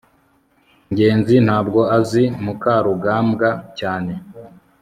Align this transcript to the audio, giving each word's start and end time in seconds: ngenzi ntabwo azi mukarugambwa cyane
ngenzi 0.91 1.35
ntabwo 1.45 1.79
azi 1.97 2.23
mukarugambwa 2.43 3.49
cyane 3.79 4.13